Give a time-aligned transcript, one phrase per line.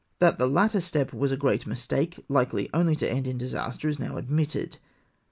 [0.17, 3.99] That the latter step was a great mistake, likely only to end in disaster, is
[3.99, 4.77] now admitted.